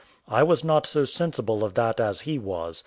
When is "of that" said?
1.63-1.99